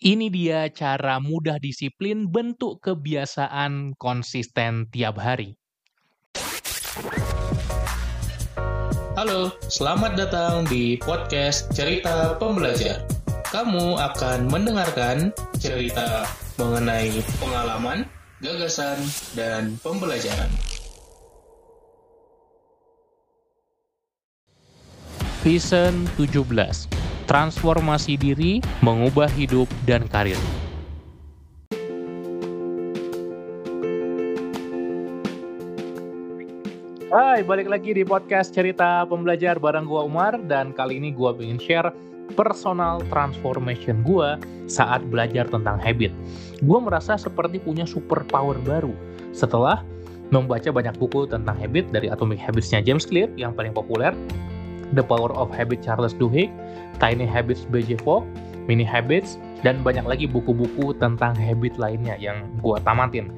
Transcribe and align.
Ini 0.00 0.32
dia 0.32 0.64
cara 0.72 1.20
mudah 1.20 1.60
disiplin 1.60 2.24
bentuk 2.32 2.80
kebiasaan 2.80 4.00
konsisten 4.00 4.88
tiap 4.88 5.20
hari. 5.20 5.60
Halo, 9.12 9.52
selamat 9.68 10.16
datang 10.16 10.64
di 10.72 10.96
podcast 10.96 11.68
Cerita 11.76 12.32
Pembelajar. 12.40 13.04
Kamu 13.52 14.00
akan 14.00 14.48
mendengarkan 14.48 15.36
cerita 15.60 16.24
mengenai 16.56 17.20
pengalaman, 17.36 18.08
gagasan, 18.40 19.04
dan 19.36 19.76
pembelajaran. 19.84 20.48
Vision 25.44 26.08
17 26.16 26.88
Transformasi 27.30 28.18
diri, 28.18 28.58
mengubah 28.82 29.30
hidup, 29.30 29.70
dan 29.86 30.02
karir. 30.10 30.34
Hai, 37.14 37.46
balik 37.46 37.70
lagi 37.70 37.94
di 37.94 38.02
podcast 38.02 38.50
cerita 38.50 39.06
pembelajar 39.06 39.62
bareng 39.62 39.86
gua 39.86 40.10
Umar 40.10 40.42
dan 40.50 40.74
kali 40.74 40.98
ini 40.98 41.14
gua 41.14 41.30
ingin 41.38 41.62
share 41.62 41.94
personal 42.34 42.98
transformation 43.14 44.02
gua 44.02 44.34
saat 44.66 44.98
belajar 45.06 45.46
tentang 45.46 45.78
habit. 45.78 46.10
Gua 46.66 46.82
merasa 46.82 47.14
seperti 47.14 47.62
punya 47.62 47.86
super 47.86 48.26
power 48.26 48.58
baru 48.58 48.90
setelah 49.30 49.86
membaca 50.34 50.74
banyak 50.74 50.98
buku 50.98 51.30
tentang 51.30 51.54
habit 51.54 51.94
dari 51.94 52.10
Atomic 52.10 52.42
Habits-nya 52.42 52.82
James 52.82 53.06
Clear 53.06 53.30
yang 53.38 53.54
paling 53.54 53.70
populer, 53.70 54.10
The 54.94 55.04
Power 55.04 55.30
of 55.34 55.50
Habit 55.54 55.82
Charles 55.84 56.14
Duhigg, 56.16 56.50
Tiny 56.98 57.26
Habits 57.26 57.66
BJ 57.70 58.00
Fogg, 58.02 58.26
Mini 58.66 58.86
Habits, 58.86 59.38
dan 59.66 59.84
banyak 59.84 60.06
lagi 60.06 60.26
buku-buku 60.30 60.96
tentang 60.96 61.36
habit 61.36 61.76
lainnya 61.76 62.16
yang 62.16 62.48
gue 62.64 62.76
tamatin. 62.82 63.28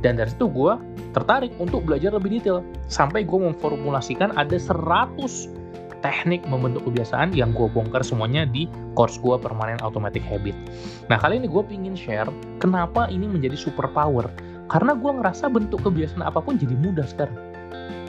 Dan 0.00 0.16
dari 0.16 0.32
situ 0.32 0.48
gue 0.48 0.72
tertarik 1.12 1.52
untuk 1.60 1.84
belajar 1.84 2.16
lebih 2.16 2.40
detail. 2.40 2.64
Sampai 2.88 3.22
gue 3.28 3.36
memformulasikan 3.36 4.32
ada 4.34 4.56
100 4.56 5.60
teknik 6.00 6.40
membentuk 6.48 6.88
kebiasaan 6.88 7.36
yang 7.36 7.52
gue 7.52 7.68
bongkar 7.68 8.00
semuanya 8.00 8.48
di 8.48 8.64
course 8.96 9.20
gue 9.20 9.36
Permanent 9.36 9.84
Automatic 9.84 10.24
Habit. 10.24 10.56
Nah 11.12 11.20
kali 11.20 11.36
ini 11.44 11.46
gue 11.46 11.62
ingin 11.68 11.92
share 11.92 12.28
kenapa 12.56 13.06
ini 13.12 13.28
menjadi 13.28 13.56
super 13.56 13.86
power. 13.92 14.26
Karena 14.70 14.94
gue 14.94 15.10
ngerasa 15.10 15.50
bentuk 15.50 15.82
kebiasaan 15.82 16.24
apa 16.24 16.40
pun 16.40 16.56
jadi 16.56 16.72
mudah 16.78 17.04
sekarang. 17.04 17.49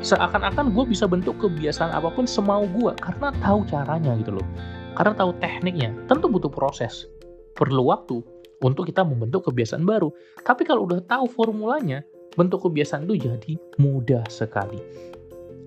Seakan-akan 0.02 0.74
gue 0.74 0.86
bisa 0.90 1.06
bentuk 1.06 1.38
kebiasaan 1.38 1.94
apa 1.94 2.10
pun 2.10 2.26
semau 2.26 2.66
gue 2.66 2.94
karena 2.98 3.30
tahu 3.42 3.66
caranya 3.70 4.18
gitu 4.18 4.42
loh 4.42 4.48
karena 4.96 5.14
tahu 5.16 5.32
tekniknya, 5.40 5.96
tentu 6.08 6.28
butuh 6.28 6.52
proses. 6.52 7.08
Perlu 7.56 7.92
waktu 7.92 8.20
untuk 8.64 8.88
kita 8.88 9.04
membentuk 9.08 9.48
kebiasaan 9.48 9.88
baru. 9.88 10.12
Tapi 10.44 10.68
kalau 10.68 10.88
udah 10.88 11.00
tahu 11.08 11.28
formulanya, 11.32 12.04
bentuk 12.36 12.68
kebiasaan 12.68 13.08
itu 13.08 13.28
jadi 13.28 13.54
mudah 13.80 14.24
sekali. 14.28 14.80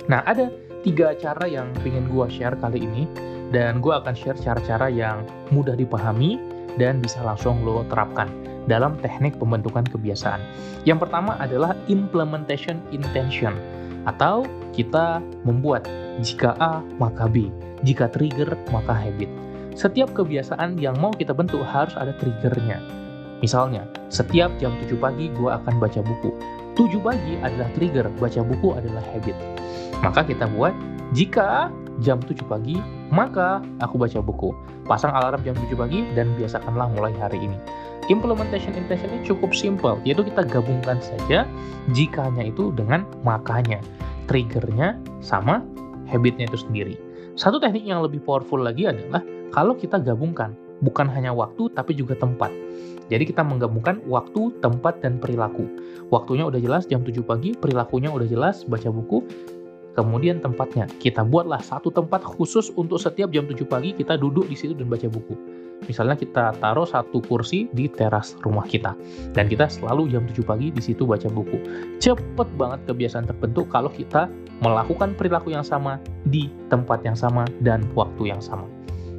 Nah, 0.09 0.21
ada 0.29 0.53
tiga 0.85 1.17
cara 1.17 1.49
yang 1.49 1.73
ingin 1.85 2.09
gue 2.13 2.27
share 2.29 2.57
kali 2.61 2.85
ini. 2.85 3.05
Dan 3.53 3.79
gue 3.79 3.95
akan 3.95 4.19
share 4.19 4.41
cara-cara 4.41 4.91
yang 4.91 5.23
mudah 5.55 5.79
dipahami 5.79 6.43
dan 6.75 6.99
bisa 6.99 7.23
langsung 7.23 7.63
lo 7.63 7.87
terapkan 7.87 8.27
dalam 8.67 8.99
teknik 8.99 9.39
pembentukan 9.39 9.87
kebiasaan. 9.87 10.43
Yang 10.83 11.07
pertama 11.07 11.39
adalah 11.39 11.77
implementation 11.87 12.83
intention 12.91 13.55
atau 14.05 14.45
kita 14.73 15.21
membuat 15.45 15.89
jika 16.23 16.55
A 16.63 16.81
maka 17.01 17.27
B. 17.27 17.51
Jika 17.85 18.09
trigger, 18.09 18.57
maka 18.73 18.95
habit. 18.97 19.29
Setiap 19.75 20.15
kebiasaan 20.15 20.79
yang 20.79 20.97
mau 21.03 21.11
kita 21.11 21.35
bentuk 21.35 21.61
harus 21.67 21.93
ada 21.99 22.15
triggernya. 22.17 22.79
Misalnya, 23.43 23.85
setiap 24.09 24.55
jam 24.63 24.73
7 24.81 24.97
pagi 24.97 25.29
gue 25.35 25.51
akan 25.51 25.83
baca 25.83 26.01
buku. 26.01 26.31
7 26.79 26.97
pagi 27.03 27.35
adalah 27.43 27.69
trigger, 27.77 28.07
baca 28.17 28.41
buku 28.41 28.73
adalah 28.73 29.03
habit. 29.13 29.37
Maka 30.01 30.25
kita 30.25 30.49
buat, 30.55 30.73
jika 31.13 31.69
jam 32.01 32.23
7 32.23 32.41
pagi, 32.47 32.79
maka 33.13 33.61
aku 33.83 34.01
baca 34.01 34.23
buku. 34.23 34.55
Pasang 34.89 35.13
alarm 35.13 35.43
jam 35.45 35.53
7 35.59 35.77
pagi 35.77 36.07
dan 36.17 36.33
biasakanlah 36.39 36.95
mulai 36.97 37.13
hari 37.21 37.43
ini. 37.43 37.59
Implementation 38.13 38.77
ini 38.77 39.25
cukup 39.25 39.57
simple, 39.57 39.97
yaitu 40.05 40.21
kita 40.29 40.45
gabungkan 40.45 41.01
saja 41.01 41.49
jikanya 41.97 42.53
itu 42.53 42.69
dengan 42.77 43.09
makanya. 43.25 43.81
Triggernya 44.29 45.01
sama 45.25 45.65
habitnya 46.09 46.45
itu 46.45 46.61
sendiri. 46.61 47.01
Satu 47.33 47.57
teknik 47.57 47.89
yang 47.89 48.05
lebih 48.05 48.21
powerful 48.21 48.61
lagi 48.61 48.85
adalah 48.85 49.25
kalau 49.57 49.73
kita 49.73 49.97
gabungkan 49.97 50.53
bukan 50.85 51.09
hanya 51.09 51.33
waktu 51.33 51.73
tapi 51.73 51.97
juga 51.97 52.13
tempat. 52.13 52.53
Jadi 53.09 53.25
kita 53.29 53.45
menggabungkan 53.45 54.01
waktu, 54.09 54.53
tempat, 54.65 55.05
dan 55.05 55.21
perilaku. 55.21 55.69
Waktunya 56.09 56.49
udah 56.49 56.57
jelas 56.57 56.89
jam 56.89 57.05
7 57.05 57.21
pagi, 57.21 57.53
perilakunya 57.53 58.09
udah 58.09 58.25
jelas 58.25 58.65
baca 58.65 58.89
buku, 58.89 59.21
kemudian 59.93 60.41
tempatnya. 60.41 60.89
Kita 61.01 61.21
buatlah 61.21 61.61
satu 61.61 61.93
tempat 61.93 62.25
khusus 62.25 62.73
untuk 62.77 62.97
setiap 62.97 63.29
jam 63.33 63.45
7 63.45 63.61
pagi 63.69 63.93
kita 63.93 64.17
duduk 64.17 64.49
di 64.49 64.57
situ 64.57 64.73
dan 64.73 64.89
baca 64.89 65.09
buku. 65.09 65.54
Misalnya 65.85 66.17
kita 66.17 66.57
taruh 66.59 66.89
satu 66.89 67.21
kursi 67.25 67.69
di 67.73 67.89
teras 67.89 68.37
rumah 68.41 68.65
kita 68.65 68.97
dan 69.37 69.49
kita 69.49 69.69
selalu 69.69 70.09
jam 70.13 70.25
7 70.25 70.41
pagi 70.45 70.69
di 70.73 70.83
situ 70.83 71.05
baca 71.05 71.29
buku. 71.29 71.61
Cepet 72.01 72.49
banget 72.57 72.81
kebiasaan 72.89 73.29
terbentuk 73.29 73.69
kalau 73.69 73.93
kita 73.93 74.29
melakukan 74.65 75.13
perilaku 75.13 75.53
yang 75.53 75.67
sama 75.67 76.01
di 76.29 76.49
tempat 76.73 77.05
yang 77.05 77.17
sama 77.17 77.45
dan 77.61 77.85
waktu 77.93 78.33
yang 78.33 78.41
sama. 78.41 78.65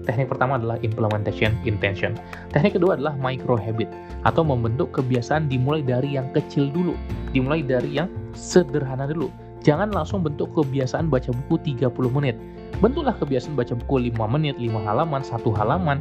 Teknik 0.05 0.29
pertama 0.29 0.61
adalah 0.61 0.77
implementation 0.85 1.57
intention. 1.65 2.13
Teknik 2.53 2.77
kedua 2.77 2.93
adalah 2.93 3.17
micro 3.17 3.57
habit 3.57 3.89
atau 4.21 4.45
membentuk 4.45 4.93
kebiasaan 4.93 5.49
dimulai 5.49 5.81
dari 5.81 6.13
yang 6.13 6.29
kecil 6.31 6.69
dulu, 6.69 6.93
dimulai 7.33 7.65
dari 7.65 7.97
yang 7.97 8.07
sederhana 8.37 9.09
dulu. 9.09 9.33
Jangan 9.65 9.89
langsung 9.89 10.21
bentuk 10.21 10.53
kebiasaan 10.53 11.09
baca 11.09 11.33
buku 11.33 11.73
30 11.73 11.89
menit. 12.13 12.37
Bentuklah 12.85 13.17
kebiasaan 13.17 13.57
baca 13.57 13.73
buku 13.73 14.13
5 14.13 14.29
menit, 14.29 14.61
5 14.61 14.77
halaman, 14.85 15.25
1 15.25 15.41
halaman, 15.57 15.97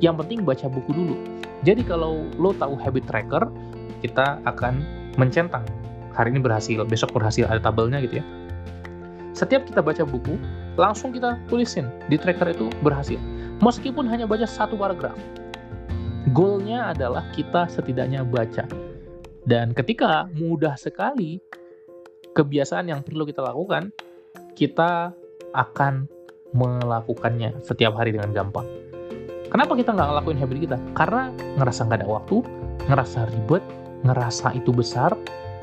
yang 0.00 0.16
penting 0.20 0.44
baca 0.44 0.68
buku 0.68 0.92
dulu. 0.92 1.16
Jadi 1.64 1.82
kalau 1.82 2.28
lo 2.36 2.52
tahu 2.56 2.76
habit 2.76 3.08
tracker, 3.08 3.48
kita 4.04 4.38
akan 4.44 4.84
mencentang. 5.16 5.64
Hari 6.12 6.32
ini 6.32 6.40
berhasil, 6.40 6.80
besok 6.88 7.12
berhasil, 7.16 7.48
ada 7.48 7.60
tabelnya 7.60 8.00
gitu 8.04 8.20
ya. 8.20 8.24
Setiap 9.36 9.68
kita 9.68 9.84
baca 9.84 10.04
buku, 10.04 10.40
langsung 10.80 11.12
kita 11.12 11.36
tulisin 11.48 11.88
di 12.08 12.16
tracker 12.16 12.52
itu 12.52 12.72
berhasil. 12.80 13.20
Meskipun 13.60 14.08
hanya 14.08 14.24
baca 14.24 14.44
satu 14.44 14.76
paragraf. 14.76 15.16
Goalnya 16.32 16.92
adalah 16.92 17.24
kita 17.32 17.68
setidaknya 17.68 18.24
baca. 18.24 18.68
Dan 19.46 19.72
ketika 19.76 20.26
mudah 20.34 20.74
sekali 20.74 21.38
kebiasaan 22.34 22.92
yang 22.92 23.00
perlu 23.00 23.24
kita 23.24 23.40
lakukan, 23.44 23.94
kita 24.58 25.12
akan 25.56 26.08
melakukannya 26.52 27.60
setiap 27.64 27.96
hari 27.96 28.16
dengan 28.16 28.32
gampang. 28.32 28.66
Kenapa 29.46 29.78
kita 29.78 29.94
nggak 29.94 30.08
ngelakuin 30.10 30.38
habit 30.42 30.58
kita? 30.58 30.76
Karena 30.98 31.30
ngerasa 31.58 31.80
nggak 31.86 31.98
ada 32.02 32.08
waktu, 32.08 32.36
ngerasa 32.90 33.18
ribet, 33.30 33.64
ngerasa 34.02 34.52
itu 34.58 34.70
besar, 34.74 35.14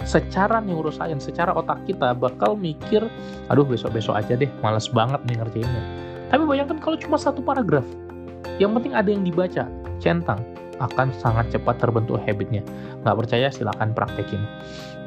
secara 0.04 0.60
neuroscience, 0.60 1.28
secara 1.28 1.52
otak 1.56 1.84
kita 1.88 2.16
bakal 2.16 2.56
mikir, 2.56 3.04
aduh 3.52 3.68
besok-besok 3.68 4.20
aja 4.20 4.36
deh, 4.36 4.52
males 4.64 4.88
banget 4.92 5.20
nih 5.28 5.36
ngerjainnya. 5.40 5.84
Tapi 6.32 6.44
bayangkan 6.48 6.78
kalau 6.80 6.98
cuma 7.00 7.20
satu 7.20 7.44
paragraf, 7.44 7.86
yang 8.60 8.76
penting 8.76 8.96
ada 8.96 9.10
yang 9.12 9.24
dibaca, 9.24 9.68
centang, 10.00 10.40
akan 10.82 11.14
sangat 11.20 11.52
cepat 11.54 11.80
terbentuk 11.80 12.20
habitnya. 12.24 12.64
Nggak 13.04 13.16
percaya 13.26 13.48
silahkan 13.52 13.92
praktekin. 13.96 14.42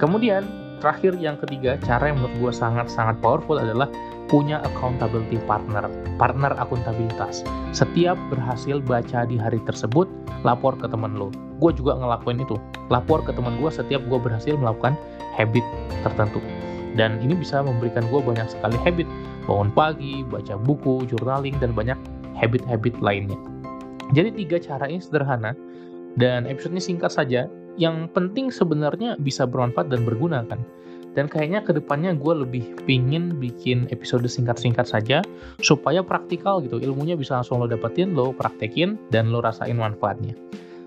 Kemudian, 0.01 0.45
terakhir 0.79 1.17
yang 1.19 1.37
ketiga, 1.41 1.77
cara 1.83 2.13
yang 2.13 2.21
menurut 2.21 2.37
gue 2.39 2.53
sangat-sangat 2.55 3.19
powerful 3.25 3.59
adalah 3.59 3.89
punya 4.27 4.59
accountability 4.67 5.39
partner, 5.47 5.87
partner 6.19 6.53
akuntabilitas. 6.59 7.47
Setiap 7.71 8.19
berhasil 8.29 8.83
baca 8.83 9.25
di 9.27 9.39
hari 9.39 9.63
tersebut, 9.65 10.11
lapor 10.43 10.75
ke 10.79 10.87
teman 10.91 11.15
lo. 11.15 11.31
Gue 11.63 11.73
juga 11.73 11.97
ngelakuin 11.97 12.43
itu. 12.43 12.59
Lapor 12.93 13.23
ke 13.23 13.33
teman 13.33 13.59
gue 13.63 13.71
setiap 13.71 14.03
gue 14.07 14.19
berhasil 14.19 14.59
melakukan 14.59 14.99
habit 15.39 15.63
tertentu. 16.03 16.43
Dan 16.97 17.21
ini 17.21 17.37
bisa 17.37 17.61
memberikan 17.61 18.05
gue 18.09 18.21
banyak 18.21 18.49
sekali 18.51 18.77
habit. 18.83 19.07
Bangun 19.47 19.71
pagi, 19.71 20.27
baca 20.27 20.59
buku, 20.59 21.07
journaling, 21.07 21.55
dan 21.63 21.71
banyak 21.77 21.97
habit-habit 22.35 22.99
lainnya. 22.99 23.39
Jadi 24.15 24.43
tiga 24.45 24.59
cara 24.63 24.87
ini 24.87 25.03
sederhana, 25.03 25.55
dan 26.19 26.47
episode 26.47 26.75
ini 26.75 26.83
singkat 26.83 27.11
saja. 27.11 27.47
Yang 27.77 28.09
penting 28.17 28.49
sebenarnya 28.49 29.21
bisa 29.21 29.45
bermanfaat 29.45 29.93
dan 29.93 30.03
berguna 30.09 30.45
kan 30.49 30.61
dan 31.17 31.33
kayaknya 31.33 31.65
ke 31.65 31.73
depannya 31.73 32.13
gue 32.13 32.45
lebih 32.45 32.77
pingin 32.85 33.41
bikin 33.41 33.89
episode 33.89 34.29
singkat-singkat 34.29 34.85
saja 34.85 35.25
supaya 35.65 36.05
praktikal 36.05 36.61
gitu 36.61 36.77
ilmunya 36.77 37.17
bisa 37.17 37.41
langsung 37.41 37.59
lo 37.59 37.67
dapetin 37.67 38.13
lo 38.13 38.37
praktekin 38.37 39.01
dan 39.09 39.33
lo 39.33 39.41
rasain 39.41 39.81
manfaatnya 39.81 40.37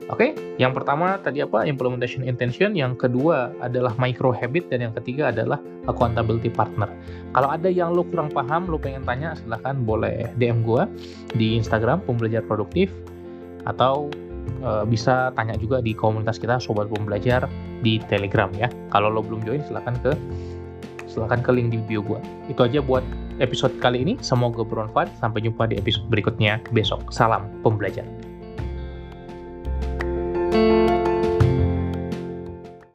Oke, 0.10 0.34
okay? 0.34 0.58
yang 0.58 0.74
pertama 0.74 1.22
tadi 1.22 1.46
apa? 1.46 1.70
Implementation 1.70 2.26
intention. 2.26 2.74
Yang 2.74 3.06
kedua 3.06 3.54
adalah 3.62 3.94
micro 4.02 4.34
habit. 4.34 4.66
Dan 4.74 4.90
yang 4.90 4.94
ketiga 4.98 5.30
adalah 5.30 5.62
accountability 5.86 6.50
partner. 6.50 6.90
Kalau 7.38 7.54
ada 7.54 7.70
yang 7.70 7.94
lo 7.94 8.02
kurang 8.02 8.34
paham, 8.34 8.66
lo 8.66 8.82
pengen 8.82 9.06
tanya, 9.06 9.38
silahkan 9.38 9.78
boleh 9.86 10.34
DM 10.42 10.66
gue 10.66 10.82
di 11.38 11.62
Instagram, 11.62 12.02
pembelajar 12.10 12.42
produktif. 12.42 12.90
Atau 13.70 14.10
uh, 14.62 14.84
bisa 14.86 15.34
tanya 15.34 15.56
juga 15.58 15.80
di 15.80 15.96
komunitas 15.96 16.38
kita 16.38 16.62
Sobat 16.62 16.90
Pembelajar 16.92 17.48
di 17.82 17.98
Telegram 18.08 18.50
ya. 18.56 18.68
Kalau 18.94 19.10
lo 19.10 19.24
belum 19.24 19.42
join 19.46 19.62
silahkan 19.66 19.96
ke 20.02 20.12
silahkan 21.10 21.42
ke 21.42 21.52
link 21.52 21.74
di 21.74 21.80
bio 21.82 22.06
gue. 22.06 22.22
Itu 22.48 22.64
aja 22.64 22.80
buat 22.86 23.02
episode 23.42 23.74
kali 23.82 24.06
ini. 24.06 24.14
Semoga 24.22 24.62
bermanfaat. 24.62 25.10
Sampai 25.18 25.42
jumpa 25.42 25.66
di 25.66 25.82
episode 25.82 26.06
berikutnya 26.08 26.62
besok. 26.70 27.02
Salam 27.10 27.50
pembelajar. 27.66 28.06